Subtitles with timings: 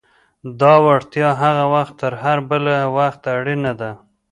[0.59, 2.63] دا وړتیا هغه وخت تر هر بل
[2.97, 3.91] وخت اړینه ده.